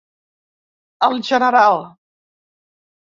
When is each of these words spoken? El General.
El 1.07 1.19
General. 1.27 1.77